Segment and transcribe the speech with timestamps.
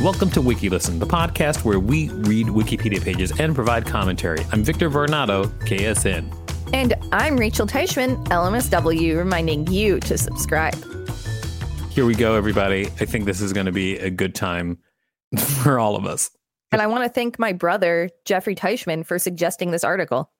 [0.00, 4.44] Welcome to WikiListen, the podcast where we read Wikipedia pages and provide commentary.
[4.50, 6.34] I'm Victor Varnado, KSN.
[6.72, 10.74] And I'm Rachel Teichman, LMSW, reminding you to subscribe.
[11.90, 12.86] Here we go, everybody.
[12.86, 14.78] I think this is going to be a good time
[15.38, 16.30] for all of us.
[16.72, 20.32] And I want to thank my brother, Jeffrey Teichman, for suggesting this article.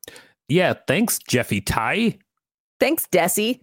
[0.49, 2.19] Yeah, thanks, Jeffy Ty.
[2.81, 3.61] Thanks, Desi.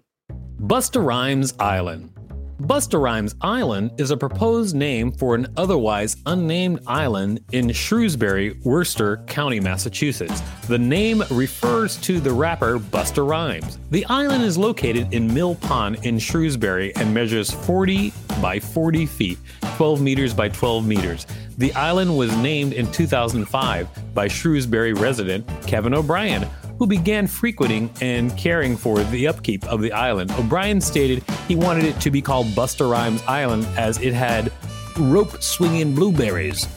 [0.61, 2.13] Busta Rhymes Island.
[2.61, 9.23] Busta Rhymes Island is a proposed name for an otherwise unnamed island in Shrewsbury, Worcester
[9.27, 10.41] County, Massachusetts.
[10.67, 13.77] The name refers to the rapper Busta Rhymes.
[13.91, 18.11] The island is located in Mill Pond in Shrewsbury and measures 40
[18.41, 19.37] by 40 feet,
[19.77, 21.27] 12 meters by 12 meters.
[21.57, 26.45] The island was named in 2005 by Shrewsbury resident Kevin O'Brien,
[26.79, 30.31] who began frequenting and caring for the upkeep of the island.
[30.31, 34.51] O'Brien stated he wanted it to be called Busta Rhymes Island as it had
[34.97, 36.67] rope swinging blueberries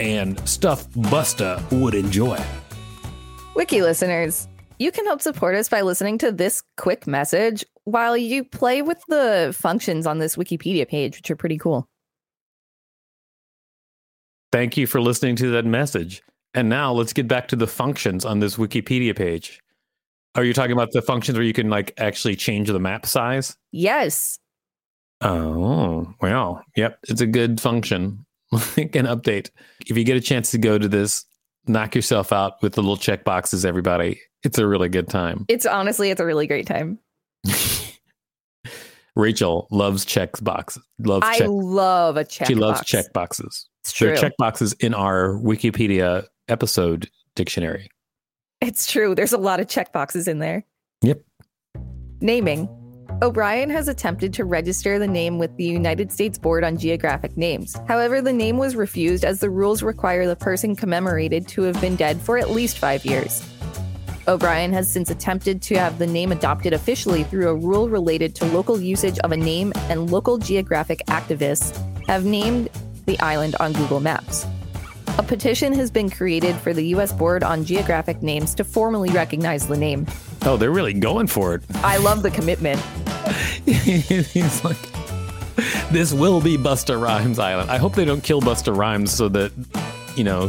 [0.00, 2.38] and stuff Busta would enjoy.
[3.54, 4.48] Wiki listeners,
[4.80, 9.00] you can help support us by listening to this quick message while you play with
[9.06, 11.86] the functions on this Wikipedia page, which are pretty cool.
[14.50, 16.22] Thank you for listening to that message.
[16.54, 19.60] And now let's get back to the functions on this Wikipedia page.
[20.36, 23.56] Are you talking about the functions where you can like actually change the map size?
[23.72, 24.38] Yes.
[25.20, 26.98] Oh, well, yep.
[27.08, 28.24] It's a good function.
[28.76, 29.50] Like an update.
[29.86, 31.24] If you get a chance to go to this,
[31.66, 34.20] knock yourself out with the little check boxes, everybody.
[34.44, 35.44] It's a really good time.
[35.48, 37.00] It's honestly, it's a really great time.
[39.16, 40.82] Rachel loves check boxes.
[41.00, 41.48] Loves I check.
[41.50, 42.90] love a check She loves box.
[42.90, 43.68] check boxes.
[43.82, 44.18] It's There true.
[44.18, 47.88] are check boxes in our Wikipedia episode dictionary.
[48.60, 49.14] It's true.
[49.14, 50.64] There's a lot of check boxes in there.
[51.02, 51.22] Yep.
[52.20, 52.68] Naming.
[53.22, 57.76] O'Brien has attempted to register the name with the United States Board on Geographic Names.
[57.86, 61.96] However, the name was refused as the rules require the person commemorated to have been
[61.96, 63.46] dead for at least five years.
[64.26, 68.46] O'Brien has since attempted to have the name adopted officially through a rule related to
[68.46, 71.76] local usage of a name, and local geographic activists
[72.06, 72.68] have named
[73.06, 74.46] the island on Google Maps.
[75.16, 77.12] A petition has been created for the U.S.
[77.12, 80.08] Board on Geographic Names to formally recognize the name.
[80.44, 81.62] Oh, they're really going for it.
[81.84, 82.80] I love the commitment.
[83.64, 84.76] He's like,
[85.92, 87.70] this will be Busta Rhymes Island.
[87.70, 89.52] I hope they don't kill Busta Rhymes so that,
[90.16, 90.48] you know,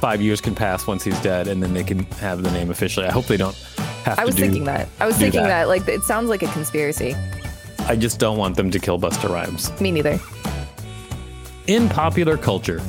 [0.00, 3.04] five years can pass once he's dead and then they can have the name officially.
[3.04, 3.54] I hope they don't
[4.04, 4.18] have.
[4.18, 4.88] I was thinking that.
[4.98, 5.48] I was thinking that.
[5.48, 5.68] that.
[5.68, 7.14] Like, it sounds like a conspiracy.
[7.80, 9.78] I just don't want them to kill Busta Rhymes.
[9.78, 10.18] Me neither.
[11.66, 12.80] In popular culture,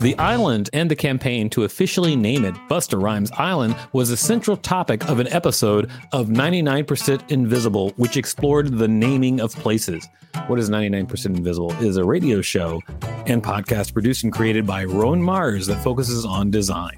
[0.00, 4.56] The island and the campaign to officially name it Busta Rhymes Island was a central
[4.56, 10.08] topic of an episode of 99% Invisible, which explored the naming of places.
[10.46, 11.72] What is 99% Invisible?
[11.72, 12.80] It is a radio show
[13.26, 16.96] and podcast produced and created by Roman Mars that focuses on design.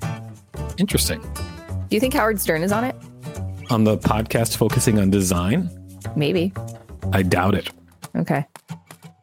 [0.79, 1.21] Interesting.
[1.21, 2.95] Do you think Howard Stern is on it?
[3.69, 5.69] On the podcast focusing on design?
[6.15, 6.53] Maybe.
[7.13, 7.69] I doubt it.
[8.15, 8.47] Okay.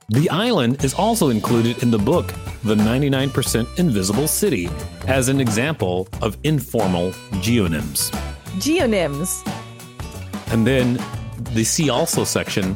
[0.10, 2.34] The island is also included in the book,
[2.64, 4.70] The 99% Invisible City,
[5.08, 7.12] as an example of informal
[7.42, 8.12] geonyms.
[8.60, 9.48] Geonyms.
[10.52, 11.00] And then
[11.54, 12.76] the See Also section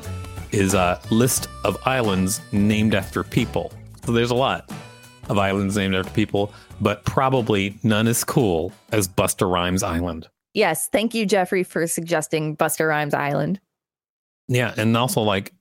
[0.51, 3.73] is a list of islands named after people.
[4.05, 4.71] So there's a lot
[5.29, 10.27] of islands named after people, but probably none as cool as Busta Rhymes Island.
[10.53, 10.87] Yes.
[10.87, 13.59] Thank you, Jeffrey, for suggesting Busta Rhymes Island.
[14.47, 15.51] Yeah, and also like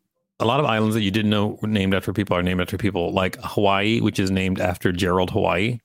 [0.43, 2.77] a lot of islands that you didn't know were named after people are named after
[2.77, 5.79] people, like Hawaii, which is named after Gerald Hawaii.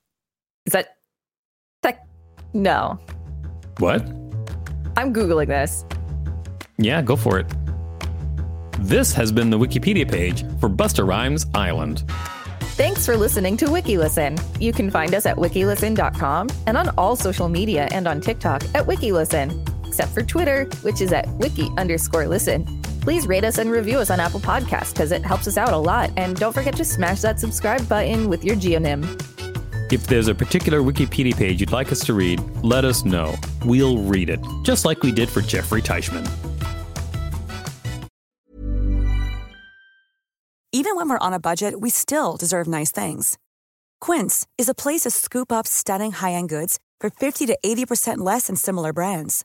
[0.66, 0.96] Is that
[1.82, 2.06] that
[2.52, 2.98] no.
[3.78, 4.02] What?
[4.96, 5.84] I'm Googling this.
[6.76, 7.46] Yeah, go for it.
[8.80, 12.02] This has been the Wikipedia page for Busta Rhymes Island.
[12.76, 14.60] Thanks for listening to WikiListen.
[14.60, 18.86] You can find us at wikilisten.com and on all social media and on TikTok at
[18.86, 22.77] WikiListen, except for Twitter, which is at wiki underscore listen.
[23.00, 25.78] Please rate us and review us on Apple Podcasts because it helps us out a
[25.78, 26.10] lot.
[26.16, 29.04] And don't forget to smash that subscribe button with your geonym.
[29.90, 33.34] If there's a particular Wikipedia page you'd like us to read, let us know.
[33.64, 36.28] We'll read it, just like we did for Jeffrey Teichman.
[40.70, 43.38] Even when we're on a budget, we still deserve nice things.
[44.00, 48.18] Quince is a place to scoop up stunning high end goods for 50 to 80%
[48.18, 49.44] less than similar brands.